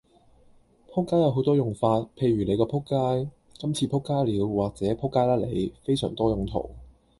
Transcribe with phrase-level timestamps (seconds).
[0.89, 2.83] 仆街有好多用法，譬如你個仆
[3.23, 6.71] 街，今次仆街了或者仆街啦你，非常多用途